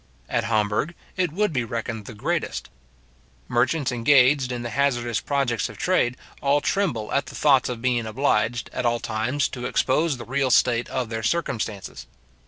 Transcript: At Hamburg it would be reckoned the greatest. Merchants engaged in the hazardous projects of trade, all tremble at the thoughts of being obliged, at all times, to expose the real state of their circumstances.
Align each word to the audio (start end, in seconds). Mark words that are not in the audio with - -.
At 0.27 0.45
Hamburg 0.45 0.95
it 1.15 1.31
would 1.31 1.53
be 1.53 1.63
reckoned 1.63 2.05
the 2.07 2.15
greatest. 2.15 2.69
Merchants 3.47 3.91
engaged 3.91 4.51
in 4.51 4.63
the 4.63 4.71
hazardous 4.71 5.19
projects 5.19 5.69
of 5.69 5.77
trade, 5.77 6.17
all 6.41 6.59
tremble 6.59 7.13
at 7.13 7.27
the 7.27 7.35
thoughts 7.35 7.69
of 7.69 7.83
being 7.83 8.07
obliged, 8.07 8.71
at 8.73 8.83
all 8.83 8.99
times, 8.99 9.47
to 9.49 9.67
expose 9.67 10.17
the 10.17 10.25
real 10.25 10.49
state 10.49 10.89
of 10.89 11.09
their 11.09 11.21
circumstances. 11.21 12.07